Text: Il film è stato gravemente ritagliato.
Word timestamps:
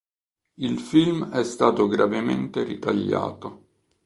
Il 0.55 0.79
film 0.79 1.29
è 1.29 1.43
stato 1.43 1.85
gravemente 1.85 2.63
ritagliato. 2.63 3.65